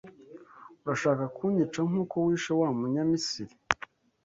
[0.83, 3.53] Urashaka kunyica nk’uko wishe wa Munyamisiri